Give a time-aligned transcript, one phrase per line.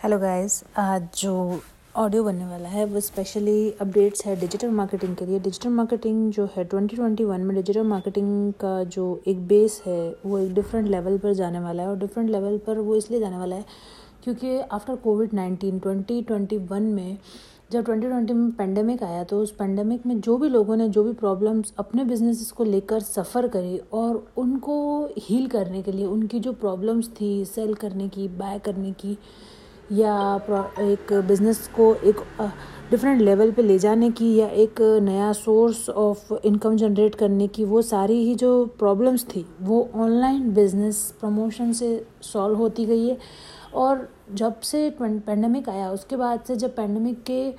[0.00, 1.32] Hello guys आज जो
[1.96, 6.48] audio बनने वाला है, वो स्पेशली अपडेट्स है डिजिटल मार्केटिंग के लिए। डिजिटल मार्केटिंग जो
[6.56, 11.32] है 2021 में डिजिटल मार्केटिंग का जो एक बेस है, वो एक डिफरेंट लेवल पर
[11.32, 13.64] जाने वाला है और डिफरेंट लेवल पर वो इसलिए जाने वाला है
[14.24, 17.18] क्योंकि after COVID nineteen twenty twenty one में
[17.72, 21.04] जब ट्वेंटी ट्वेंटी में पेंडेमिक आया तो उस पेंडेमिक में जो भी लोगों ने जो
[21.04, 26.40] भी प्रॉब्लम्स अपने बिज़नेस को लेकर सफ़र करी और उनको हील करने के लिए, उनकी
[26.40, 29.16] जो प्रॉब्लम्स थी सेल करने की बाय करने की
[29.90, 30.14] या
[30.80, 32.20] एक बिज़नेस को एक
[32.90, 37.64] डिफरेंट लेवल पे ले जाने की या एक नया सोर्स ऑफ़ इनकम जनरेट करने की
[37.64, 43.16] वो सारी ही जो प्रॉब्लम्स थी, वो ऑनलाइन बिज़नेस प्रमोशन से सॉल्व होती गई है।
[43.74, 47.50] और जब से पेंडेमिक आया, उसके बाद से जब पेंडेमिक के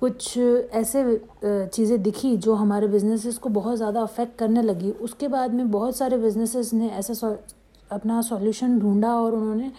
[0.00, 5.54] कुछ ऐसे चीज़ें दिखी जो हमारे बिजनेसेस को बहुत ज़्यादा अफेक्ट करने लगी, उसके बाद
[5.54, 7.36] में बहुत सारे बिजनेसेस ने ऐसा
[7.90, 9.70] अपना सॉल्यूशन ढूंढा और उन्होंने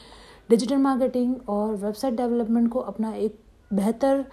[0.49, 3.39] डिजिटल मार्केटिंग और वेबसाइट डेवलपमेंट को अपना एक
[3.71, 4.25] बेहतर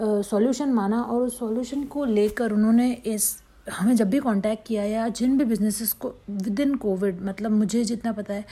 [0.00, 3.36] सॉल्यूशन माना और उस सॉल्यूशन को लेकर उन्होंने इस,
[3.72, 7.82] हमें जब भी कांटेक्ट किया या जिन भी बिजनेसेस को विद इन कोविड मतलब मुझे
[7.84, 8.44] जितना पता है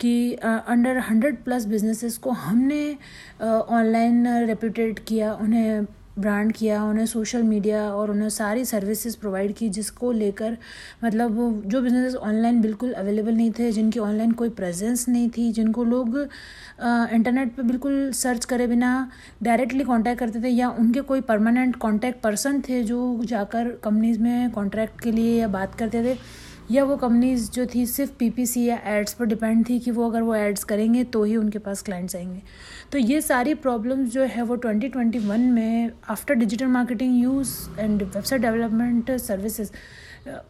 [0.00, 2.96] कि अंडर हंड्रेड प्लस बिजनेसेस को हमने
[3.40, 5.86] ऑनलाइन रेप्यूटेड किया, उन्हें
[6.18, 10.56] ब्रांड किया, उन्हें सोशल मीडिया और उन्हें सारी सर्विसेज़ प्रोवाइड की जिसको लेकर
[11.04, 15.84] मतलब जो बिज़नेस ऑनलाइन बिल्कुल अवेलेबल नहीं थे, जिनकी ऑनलाइन कोई प्रेजेंस नहीं थी, जिनको
[15.84, 16.18] लोग
[17.12, 19.10] इंटरनेट पे बिल्कुल सर्च करे बिना
[19.42, 24.50] डायरेक्टली कांटेक्ट करते थे या उनके कोई परमानेंट कांटेक्ट पर्सन थे जो जाकर कंपनीज़ में
[24.50, 26.16] कॉन्ट्रैक्ट के लिए या बात करते थे।
[26.70, 30.22] या वो कंपनीज़ जो थी, सिर्फ़ पीपीसी या एड्स पर डिपेंड थी कि वो अगर
[30.22, 32.42] वो एड्स करेंगे तो ही उनके पास क्लाइंट्स आएँगे।
[32.92, 38.42] तो ये सारी प्रॉब्लम्स जो है, वो 2021 में after digital marketing use and website
[38.42, 39.70] development services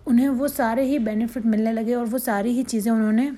[0.06, 3.30] उन्हें वो सारे ही बेनिफिट मिलने लगे और वो सारी ही चीज़ें उन्होंने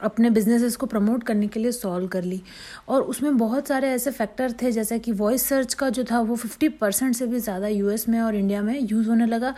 [0.00, 2.40] अपने बिजनेसेस को प्रमोट करने के लिए सॉल्व कर ली।
[2.88, 6.36] और उसमें बहुत सारे ऐसे फैक्टर थे, जैसे कि वॉइस सर्च का जो था, वो
[6.36, 9.54] फिफ्टी परसेंट से भी ज़्यादा यूएस में और इंडिया में यूज़ होने लगा।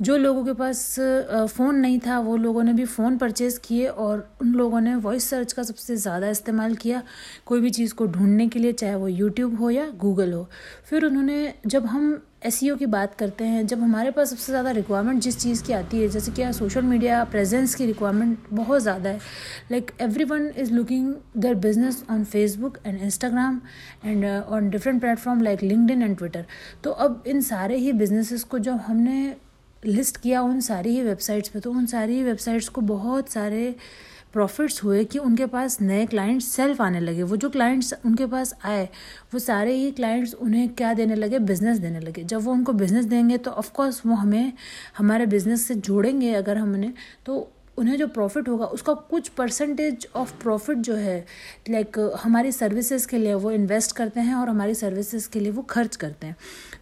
[0.00, 0.94] जो लोगों के पास
[1.48, 5.28] फ़ोन नहीं था, वो लोगों ने भी फ़ोन परचेज़ किए और उन लोगों ने वॉइस
[5.30, 7.02] सर्च का सबसे ज़्यादा इस्तेमाल किया।
[7.46, 10.48] कोई भी चीज़ को ढूँढने के लिए, चाहे वो यूट्यूब हो या गूगल हो।
[10.84, 14.70] फिर उन्होंने, जब हम एस e की बात करते हैं, जब हमारे पास सबसे ज़्यादा
[14.70, 19.10] रिक्वायरमेंट जिस चीज़ की आती है, जैसे कि सोशल मीडिया प्रेजेंस की रिक्वायरमेंट बहुत ज़्यादा
[19.10, 19.18] है।
[19.70, 23.60] Like every one is looking their business on Facebook and Instagram
[24.04, 26.46] and on different platform like linked and Twitter
[26.84, 29.34] तो अब इन सारे ही बिजनेसेस को जब हमने
[29.82, 33.74] लिस्ट किया उन सारी ही वेबसाइट्स पे तो उन सारी ही वेबसाइट्स को बहुत सारे
[34.32, 38.54] प्रॉफिट्स हुए कि उनके पास नए क्लाइंट्स सेल्फ आने लगे। वो जो क्लाइंट्स उनके पास
[38.64, 38.88] आए,
[39.34, 41.38] वो सारे ही क्लाइंट्स उन्हें क्या देने लगे?
[41.38, 44.52] बिज़नेस देने लगे। जब वो उनको बिज़नेस देंगे तो ऑफ़कोर्स वो हमें,
[44.98, 46.92] हमारे बिज़नेस से जोड़ेंगे अगर हमने
[47.26, 51.24] तो उन्हें जो प्रॉफिट होगा, उसका कुछ परसेंटेज ऑफ़ प्रॉफिट जो है
[51.70, 55.62] लाइक हमारी सर्विसेज़ के लिए वो इन्वेस्ट करते हैं और हमारी सर्विसेज़ के लिए वो
[55.62, 56.36] खर्च करते हैं।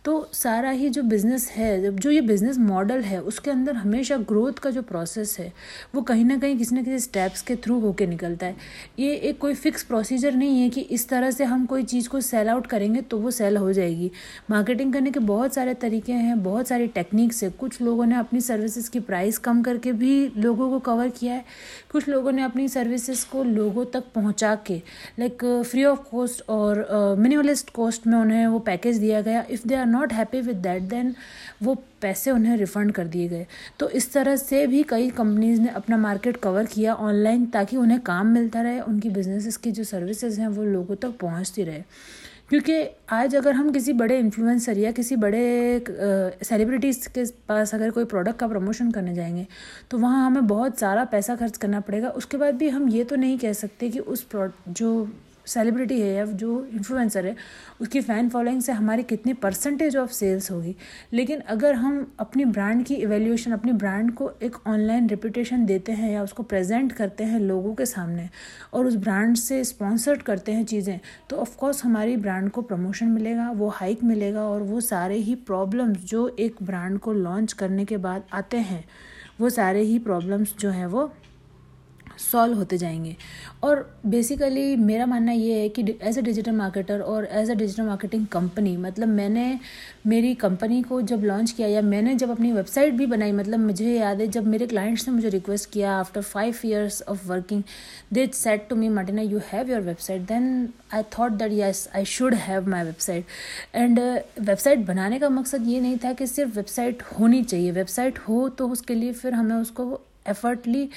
[0.09, 4.59] तो सारा ही जो बिज़नेस है जो ये बिज़नेस मॉडल है, उसके अंदर हमेशा ग्रोथ
[4.63, 5.53] का जो प्रोसेस है,
[5.95, 8.57] वो कहीं ना कहीं किसी न किसी स्टेप्स के थ्रू होके निकलता है।
[8.99, 12.21] ये एक कोई फिक्स प्रोसीजर नहीं है कि इस तरह से हम कोई चीज़ को
[12.21, 14.11] सेल आउट करेंगे तो वो सेल हो जाएगी।
[14.51, 18.41] मार्केटिंग करने के बहुत सारे तरीके हैं, बहुत सारी टेक्निक्स है। कुछ लोगों ने अपनी
[18.41, 21.45] सर्विसेज़ की प्राइस कम करके भी लोगों को कवर किया है।
[21.93, 24.83] कुछ लोगों ने अपनी सर्विसेज़ को लोगों तक पहुँचा के
[25.19, 26.87] लाइक फ्री ऑफ़ कॉस्ट और
[27.19, 30.83] मिनिमलिस्ट कॉस्ट में उन्हें वो पैकेज दिया गया। If they are not happy with that
[30.83, 31.15] then
[31.63, 33.47] वो पैसे उन्हें रिफ़ंड कर दिए गए।
[33.79, 38.01] तो इस तरह से भी कई कंपनीज़ ने अपना मार्केट कवर किया ऑनलाइन ताकि उन्हें
[38.01, 41.83] काम मिलता रहे, उनकी बिजनेसेस की जो सर्विसेज़ हैं वो लोगों तक पहुँचती रहे।
[42.49, 42.75] क्योंकि
[43.13, 45.85] आज अगर हम किसी बड़े इन्फ्लुएंसर या किसी बड़े
[46.45, 49.47] सेलिब्रिटीज़ के पास अगर कोई प्रोडक्ट का प्रमोशन करने जाएँगे
[49.91, 53.17] तो वहाँ हमें बहुत सारा पैसा खर्च करना पड़ेगा। उसके बाद भी हम ये तो
[53.17, 55.09] नहीं कह सकते कि उस जो
[55.49, 57.35] सेलिब्रिटी है या जो इन्फ्लुएंसर है,
[57.81, 60.75] उसकी फ़ैन फॉलोइंग से हमारी कितनी परसेंटेज ऑफ़ सेल्स होगी।
[61.13, 66.11] लेकिन अगर हम अपनी ब्रांड की इवेल्यूशन अपनी ब्रांड को एक ऑनलाइन रिपूटेशन देते हैं
[66.13, 68.29] या उसको प्रेजेंट करते हैं लोगों के सामने
[68.75, 70.99] और उस ब्रांड से स्पॉन्सर्ड करते हैं चीज़ें
[71.31, 76.05] तो ऑफ़कोर्स हमारी ब्रांड को प्रमोशन मिलेगा, वो हाइक मिलेगा और वो सारे ही प्रॉब्लम्स
[76.05, 78.85] जो एक ब्रांड को लॉन्च करने के बाद आते हैं,
[79.41, 81.11] वो सारे ही प्रॉब्लम्स जो हैं वो
[82.19, 83.17] सॉल्व होते जाएँगे।
[83.63, 87.83] और बेसिकली मेरा मानना ये है कि एज अ डिजिटल मार्केटर और as a digital
[87.83, 89.59] marketing company मतलब मैंने
[90.07, 93.93] मेरी कंपनी को जब लॉन्च किया या मैंने जब अपनी वेबसाइट भी बनाई मतलब मुझे
[93.93, 97.63] याद है जब मेरे क्लाइंट्स ने मुझे रिक्वेस्ट किया after five years of working
[98.13, 102.05] they set to me Martina you have your website then I thought that yes I
[102.05, 103.25] should have my website
[103.75, 104.01] and
[104.41, 108.69] website बनाने का मकसद ये नहीं था कि सिर्फ़ वेबसाइट होनी चाहिए। वेबसाइट हो तो
[108.69, 110.89] उसके लिए फिर हमें उसको एफर्टली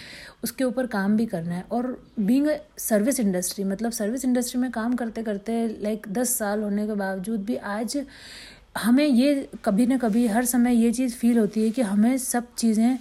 [0.44, 2.48] उसके ऊपर काम भी करना है। और बींग
[2.80, 7.44] सर्विस इंडस्ट्री मतलब सर्विस इंडस्ट्री में काम करते करते लाइक दस साल होने के बावजूद
[7.45, 7.98] भी आज
[8.78, 12.56] हमें ये कभी ना कभी, हर समय ये चीज़ फील होती है कि हमें सब
[12.57, 12.98] चीज़ें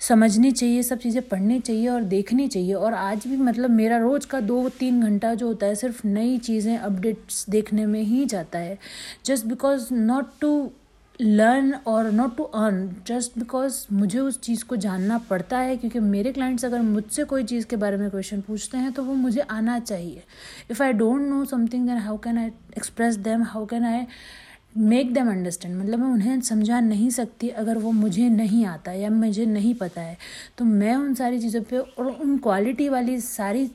[0.00, 4.26] समझनी चाहिए, सब चीज़ें पढ़नी चाहिए और देखनी चाहिए। और आज भी मतलब मेरा रोज़
[4.26, 8.58] का दो तीन घंटा जो होता है सिर्फ़ नई चीज़ें अपडेट्स देखने में ही जाता
[8.58, 8.78] है।
[9.26, 10.70] Just because not to
[11.20, 16.00] learn और not to earn just because मुझे उस चीज़ को जानना पड़ता है, क्योंकि
[16.00, 19.40] मेरे क्लाइंट्स अगर मुझसे कोई चीज़ के बारे में क्वेश्चन पूछते हैं तो वो मुझे
[19.40, 20.22] आना चाहिए।
[20.70, 24.06] If I don't know something then how can I express them how can I
[24.78, 29.10] make them understand मतलब मैं उन्हें समझा नहीं सकती अगर वो मुझे नहीं आता या
[29.10, 30.16] मुझे नहीं पता है।
[30.58, 33.70] तो मैं उन सारी चीज़ों पे और उन क्वालिटी वाली सारी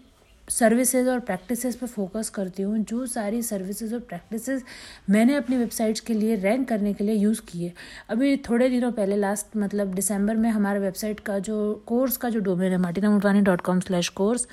[0.53, 4.63] सर्विसेज़ और प्रैक्टिसेस पे फोकस करती हूँ, जो सारी सर्विसेज़ और प्रैक्टिसेस
[5.09, 7.71] मैंने अपनी वेबसाइट्स के लिए रैंक करने के लिए यूज़ किए
[8.09, 11.57] अभी थोड़े दिनों पहले लास्ट मतलब दिसंबर में हमारे वेबसाइट का जो
[11.87, 14.47] कोर्स का जो डोमेन है Martina Motwani dot com slash course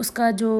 [0.00, 0.50] उसका जो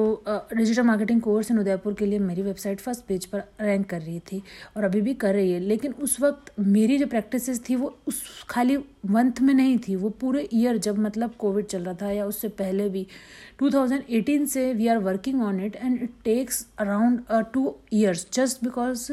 [0.53, 4.19] digital marketing course in Udaipur के लिए मेरी वेबसाइट फ़र्स्ट पेज पर रैंक कर रही
[4.31, 4.41] थी
[4.77, 8.21] और अभी भी कर रही है। लेकिन उस वक्त मेरी जो प्रैक्टिसेस थी वो उस
[8.49, 12.25] खाली मंथ में नहीं थी, वो पूरे ईयर जब मतलब कोविड चल रहा था या
[12.25, 13.07] उससे पहले भी
[13.63, 17.21] 2018 से we are working on it and it takes around
[17.53, 19.11] two years just because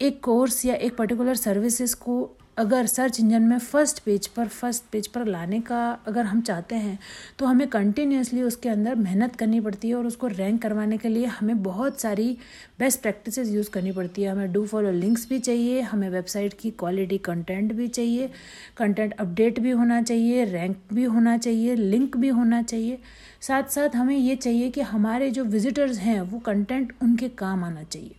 [0.00, 4.84] एक कोर्स या एक पर्टिकुलर सर्विसेज़ को अगर सर्च इंजन में फ़र्स्ट पेज पर फ़र्स्ट
[4.92, 6.98] पेज पर लाने का अगर हम चाहते हैं
[7.38, 11.26] तो हमें कंटिन्यूसली उसके अंदर मेहनत करनी पड़ती है और उसको रैंक करवाने के लिए
[11.26, 12.36] हमें बहुत सारी
[12.78, 16.70] बेस्ट प्रैक्टिसेस यूज़ करनी पड़ती है। हमें डू फॉलो लिंक्स भी चाहिए, हमें वेबसाइट की
[16.70, 18.30] क्वालिटी कंटेंट भी चाहिए
[18.76, 22.98] कंटेंट अपडेट भी होना चाहिए रैंक भी होना चाहिए लिंक भी होना चाहिए।
[23.40, 27.82] साथ साथ हमें ये चाहिए कि हमारे जो विजिटर्स हैं, वो कंटेंट उनके काम आना
[27.82, 28.14] चाहिए।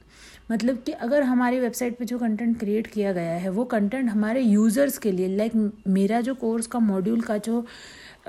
[0.52, 4.42] मतलब कि अगर हमारी वेबसाइट पे जो कंटेंट क्रिएट किया गया है, वो कंटेंट हमारे
[4.42, 5.52] यूज़र्स के लिए लाइक
[5.88, 7.66] मेरा जो कोर्स का मॉड्यूल का जो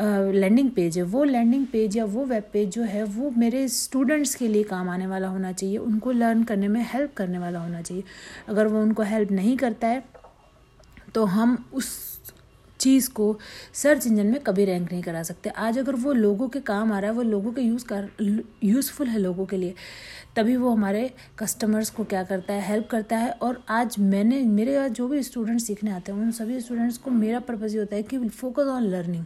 [0.01, 4.35] लैंडिंग पेज है, वो लैंडिंग पेज या वो वेब पेज जो है, वो मेरे स्टूडेंट्स
[4.35, 7.83] के लिए काम आने वाला होना चाहिए। उनको लर्न करने में हेल्प करने वाला होना
[7.83, 8.05] चाहिए।
[8.49, 10.05] अगर वो उनको हेल्प नहीं करता है
[11.15, 11.89] तो हम उस
[12.81, 13.39] चीज़ को
[13.75, 16.99] सर्च इंजन में कभी रैंक नहीं करा सकते। आज अगर वो लोगों के काम आ
[16.99, 18.09] रहा है, वो लोगों के यूज़ कर,
[18.65, 19.75] यूज़फुल है लोगों के लिए,
[20.37, 24.75] तभी वो हमारे कस्टमर्स को क्या करता है हेल्प करता है। और आज मैंने, मेरे
[24.75, 27.97] यहाँ जो भी स्टूडेंट्स सीखने आते हैं, उन सभी स्टूडेंट्स को मेरा पर्पज़ ये होता
[27.97, 29.25] है कि फोकस ऑन लर्निंग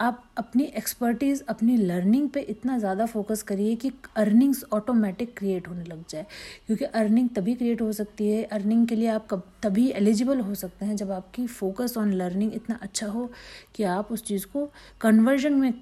[0.00, 5.84] आप अपनी एक्सपर्टीज़ अपनी लर्निंग पे इतना ज़्यादा फोकस करिए कि अर्निंग्स ऑटोमेटिक क्रिएट होने
[5.84, 6.26] लग जाए।
[6.66, 10.54] क्योंकि अर्निंग तभी क्रिएट हो सकती है। अर्निंग के लिए आप कब, तभी एलिजिबल हो
[10.54, 13.30] सकते हैं जब आपकी फोकस ऑन लर्निंग इतना अच्छा हो
[13.74, 14.68] कि आप उस चीज़ को
[15.00, 15.72] कन्वर्जन में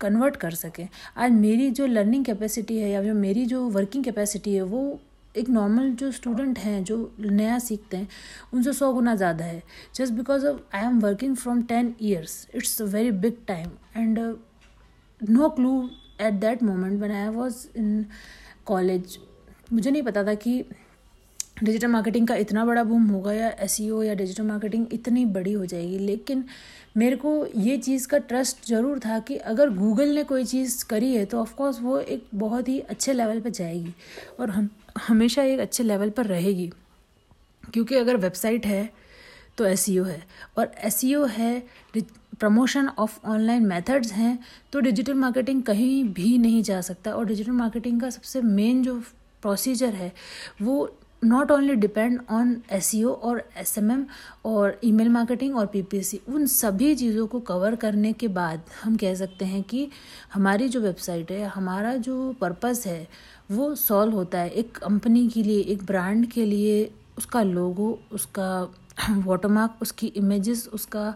[0.00, 0.86] कन्वर्ट कर सकें।
[1.16, 5.00] आज मेरी जो लर्निंग कैपेसिटी है या जो मेरी जो वर्किंग कैपेसिटी है, वो
[5.34, 8.08] एक नॉर्मल जो स्टूडेंट हैं, जो नया सीखते हैं,
[8.54, 9.62] उनसे सौ गुना ज़्यादा है।
[9.94, 14.18] Just because of I am working from ten years it's a very big time and
[15.20, 15.74] no clue
[16.20, 18.04] at that moment one I was in
[18.66, 19.18] college
[19.72, 20.62] मुझे नहीं पता था कि
[21.62, 25.52] डिजिटल मार्केटिंग का इतना बड़ा बूम होगा या एस e या डिजिटल मार्केटिंग इतनी बड़ी
[25.52, 26.44] हो जाएगी। लेकिन
[26.96, 31.12] मेरे को ये चीज़ का ट्रस्ट ज़रूर था कि अगर गूगल ने कोई चीज़ करी
[31.14, 33.94] है तो ऑफकोर्स वो एक बहुत ही अच्छे लेवल पर जाएगी
[34.40, 34.68] और हम,
[35.08, 36.70] हमेशा एक अच्छे लेवल पर रहेगी।
[37.64, 38.88] क्योंकि अगर वेबसाइट है
[39.58, 40.22] तो एस e है।
[40.58, 41.62] और एस e है
[42.40, 44.38] प्रमोशन ऑफ़ ऑनलाइन मेथड्स हैं
[44.72, 48.98] तो डिजिटल मार्केटिंग कहीं भी नहीं जा सकता। और डिजिटल मार्केटिंग का सबसे मेन जो
[49.42, 50.12] प्रोसीजर है,
[50.62, 53.42] वो not only depend on S और
[53.78, 54.04] एम
[54.44, 59.14] और ईमेल मार्केटिंग और पीपीसी उन सभी चीज़ों को कवर करने के बाद हम कह
[59.14, 59.88] सकते हैं कि
[60.34, 63.08] हमारी जो वेबसाइट है, हमारा जो पर्पस है,
[63.50, 68.74] वो सॉल्व होता है एक कंपनी के लिए, एक ब्रांड के लिए, उसका लोगो उसका
[69.10, 71.14] वाटरमार्क उसकी इमेजेस उसका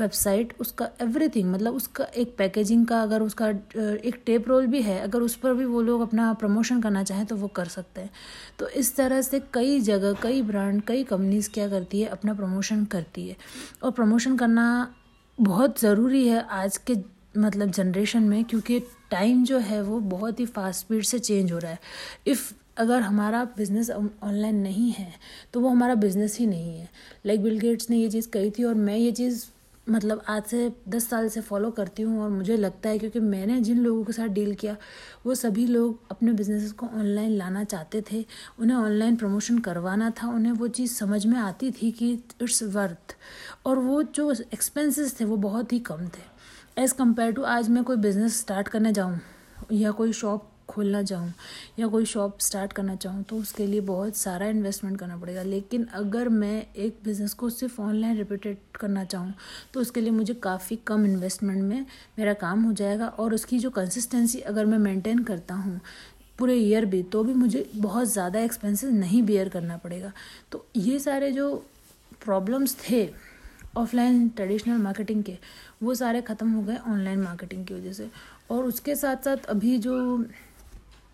[0.00, 4.98] वेबसाइट, उसका एवरीथिंग मतलब उसका एक पैकेजिंग का अगर उसका एक टेप रोल भी है,
[5.00, 8.10] अगर उस पर भी वो लोग अपना प्रमोशन करना चाहें तो वो कर सकते हैं।
[8.58, 12.84] तो इस तरह से कई जगह, कई ब्रांड कई कंपनीज़ क्या करती है, अपना प्रमोशन
[12.86, 13.36] करती है।
[13.82, 14.94] और प्रमोशन करना
[15.38, 16.96] बहुत ज़रूरी है आज के
[17.36, 18.80] मतलब जनरेशन में, क्योंकि
[19.10, 21.78] टाइम जो है वो बहुत ही फास्ट स्पीड से चेंज हो रहा है।
[22.26, 25.12] इफ़ अगर हमारा बिज़नेस ऑनलाइन नहीं है
[25.52, 26.88] तो वो हमारा बिज़नेस ही नहीं है।
[27.26, 29.44] लाइक बिल गेट्स ने ये चीज़ कही थी और मैं ये चीज़
[29.90, 33.60] मतलब आज से दस साल से फॉलो करती हूँ और मुझे लगता है क्योंकि मैंने
[33.60, 34.76] जिन लोगों के साथ डील किया,
[35.26, 38.24] वो सभी लोग अपने बिज़नेस को ऑनलाइन लाना चाहते थे।
[38.58, 43.16] उन्हें ऑनलाइन प्रमोशन करवाना था। उन्हें वो चीज़ समझ में आती थी कि इट्स वर्थ
[43.66, 47.84] और वो जो एक्सपेंसेस थे, वो बहुत ही कम थे। एज़ कंपेयर टू आज मैं
[47.84, 49.20] कोई बिज़नेस स्टार्ट करने जाऊँ
[49.72, 51.32] या कोई शॉप खोलना चाहूँ
[51.78, 55.84] या कोई शॉप स्टार्ट करना चाहूँ तो उसके लिए बहुत सारा इन्वेस्टमेंट करना पड़ेगा। लेकिन
[55.94, 59.34] अगर मैं एक बिज़नेस को सिर्फ़ ऑनलाइन रिपीटेड करना चाहूँ
[59.74, 61.84] तो उसके लिए मुझे काफ़ी कम इन्वेस्टमेंट में
[62.18, 65.80] मेरा काम हो जाएगा और उसकी जो कंसिस्टेंसी अगर मैं मेंटेन करता हूँ
[66.38, 70.12] पूरे ईयर भी तो भी मुझे बहुत ज़्यादा एक्सपेंसेस नहीं बियर करना पड़ेगा।
[70.52, 71.54] तो ये सारे जो
[72.24, 73.08] प्रॉब्लम्स थे
[73.76, 75.36] ऑफलाइन ट्रेडिशनल मार्केटिंग के,
[75.82, 78.08] वो सारे ख़त्म हो गए ऑनलाइन मार्केटिंग की वजह से।
[78.50, 80.24] और उसके साथ साथ अभी जो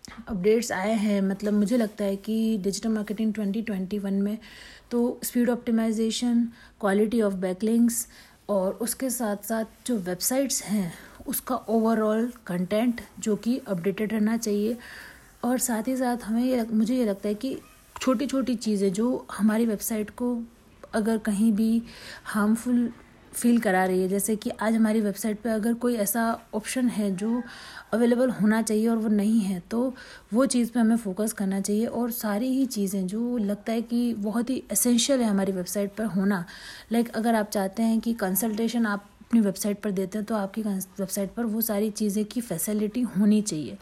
[0.07, 4.37] अपडेट्स आए हैं मतलब मुझे लगता है कि डिजिटल मार्केटिंग 2021 में
[4.91, 6.47] तो speed optimisation
[6.79, 8.07] quality of backlinks
[8.49, 10.93] और उसके साथ साथ जो वेबसाइट्स हैं,
[11.27, 14.77] उसका ओवरऑल कंटेंट जो कि अपडेटेड रहना चाहिए
[15.43, 17.57] और साथ ही साथ हमें ये मुझे ये लगता है कि
[18.01, 20.41] छोटी छोटी चीज़ें जो हमारी वेबसाइट को
[20.93, 21.83] अगर कहीं भी
[22.25, 22.91] हार्मफुल
[23.37, 26.21] फील करा रही है। जैसे कि आज हमारी वेबसाइट पे अगर कोई ऐसा
[26.53, 27.41] ऑप्शन है जो
[27.93, 29.93] अवेलेबल होना चाहिए और वो नहीं है तो
[30.33, 34.13] वो चीज़ पे हमें फोकस करना चाहिए और सारी ही चीज़ें जो लगता है कि
[34.13, 36.43] बहुत ही एसेंशियल है हमारी वेबसाइट पर होना।
[36.91, 40.61] लाइक अगर आप चाहते हैं कि कंसल्टेशन आप अपनी वेबसाइट पर देते हैं तो आपकी
[40.61, 43.77] वेबसाइट पर वो सारी चीज़ें की फैसिलिटी होनी चाहिए।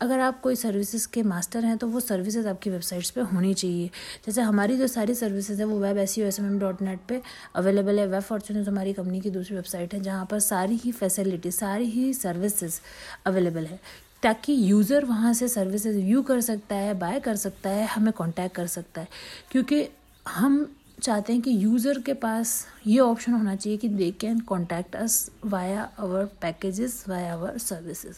[0.00, 3.90] अगर आप कोई सर्विसेज़ के मास्टर हैं तो वो सर्विसेज़ आपकी वेबसाइट्स पे होनी चाहिए।
[4.26, 7.20] जैसे हमारी जो सारी सर्विसेज़ है, वो web S S M M dot net पर
[7.56, 11.50] अवेलेबल है। वेब फॉर्चूनर हमारी कंपनी की दूसरी वेबसाइट है, जहाँ पर सारी ही फैसिलिटी
[11.50, 12.80] सारी ही सर्विसेज़
[13.26, 13.78] अवेलेबल है।
[14.22, 18.56] ताकि यूज़र वहाँ से सर्विसेज़ व्यू कर सकता है बाय कर सकता है, हमें कांटेक्ट
[18.56, 19.08] कर सकता है।
[19.50, 19.86] क्योंकि
[20.26, 20.66] हम
[21.02, 25.30] चाहते हैं कि यूज़र के पास ये ऑप्शन होना चाहिए कि they can contact us
[25.44, 28.16] via our packages via our services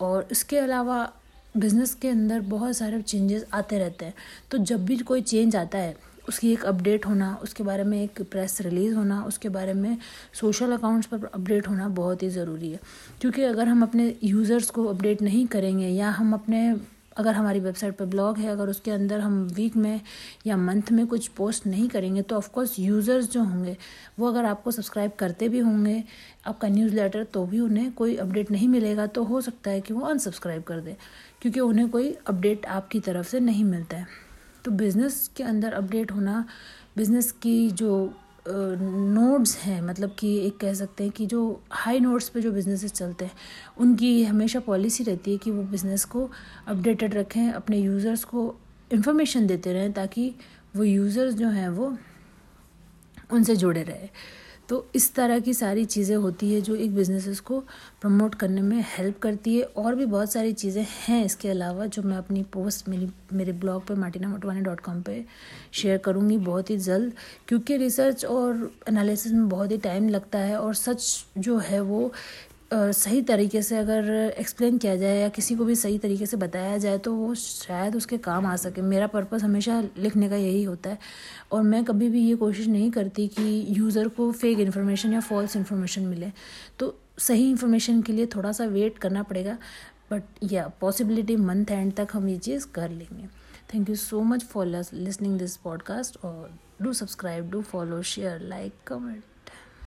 [0.00, 1.12] और इसके अलावा
[1.56, 4.14] बिज़नेस के अंदर बहुत सारे चेंजेस आते रहते हैं।
[4.50, 5.94] तो जब भी कोई चेंज आता है,
[6.28, 9.96] उसकी एक अपडेट होना, उसके बारे में एक प्रेस रिलीज़ होना, उसके बारे में
[10.34, 12.80] सोशल अकाउंट्स पर अपडेट होना बहुत ही ज़रूरी है।
[13.20, 16.72] क्योंकि अगर हम अपने यूज़र्स को अपडेट नहीं करेंगे या हम अपने
[17.16, 20.00] अगर हमारी वेबसाइट पर ब्लॉग है, अगर उसके अंदर हम वीक में
[20.46, 23.76] या मंथ में कुछ पोस्ट नहीं करेंगे तो ऑफकोर्स यूज़र्स जो होंगे,
[24.18, 26.02] वो अगर आपको सब्सक्राइब करते भी होंगे,
[26.46, 29.94] आपका न्यूज़ लेटर तो भी उन्हें कोई अपडेट नहीं मिलेगा तो हो सकता है कि
[29.94, 30.96] वो अनसब्सक्राइब कर दे,
[31.42, 34.06] क्योंकि उन्हें कोई अपडेट आपकी तरफ़ से नहीं मिलता है।
[34.64, 36.44] तो बिज़नेस के अंदर अपडेट होना
[36.96, 37.90] बिज़नेस की जो
[38.48, 42.92] नोड्स हैं मतलब कि एक कह सकते हैं कि जो हाई नोड्स पे जो बिज़नेसेस
[42.92, 43.32] चलते हैं,
[43.78, 46.30] उनकी हमेशा पॉलिसी रहती है कि वो बिज़नेस को
[46.68, 48.54] अपडेटेड रखें, अपने यूज़र्स को
[48.92, 50.34] इंफॉर्मेशन देते रहें ताकि
[50.76, 51.96] वो यूज़र्स जो हैं वो
[53.32, 54.08] उनसे जुड़े रहे।
[54.68, 57.58] तो इस तरह की सारी चीज़ें होती है जो एक बिज़नेसेस को
[58.00, 62.02] प्रमोट करने में हेल्प करती है और भी बहुत सारी चीज़ें हैं इसके अलावा जो
[62.02, 65.24] मैं अपनी पोस्ट मेरी, मेरे ब्लॉग पे मार्टिना मोटवानी डॉट कॉम पर
[65.72, 67.12] शेयर करूँगी बहुत ही जल्द
[67.48, 72.12] क्योंकि रिसर्च और एनालिसिस में बहुत ही टाइम लगता है और सच जो है वो
[72.74, 76.76] सही तरीके से अगर एक्सप्लेन किया जाए या किसी को भी सही तरीके से बताया
[76.78, 80.90] जाए तो वो शायद उसके काम आ सके। मेरा पर्पस हमेशा लिखने का यही होता
[80.90, 80.98] है।
[81.52, 85.56] और मैं कभी भी ये कोशिश नहीं करती कि यूज़र को फेक इन्फॉर्मेशन या फॉल्स
[85.56, 86.32] इन्फॉर्मेशन मिले।
[86.78, 89.56] तो सही इन्फॉर्मेशन के लिए थोड़ा सा वेट करना पड़ेगा।
[90.12, 93.26] बट या पॉसिबिलिटी मंथ एंड तक हम ये चीज़ कर लेंगे।
[93.74, 98.72] Thank you so much for listening this podcast और do subscribe do follow share like
[98.86, 99.22] comment